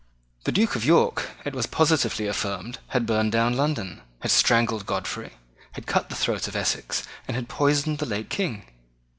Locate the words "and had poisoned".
7.27-7.99